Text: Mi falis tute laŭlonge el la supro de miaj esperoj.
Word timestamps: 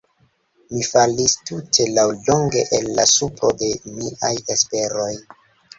Mi 0.71 0.85
falis 0.87 1.35
tute 1.49 1.87
laŭlonge 1.99 2.65
el 2.79 2.91
la 3.01 3.09
supro 3.13 3.55
de 3.63 3.71
miaj 3.95 4.35
esperoj. 4.57 5.11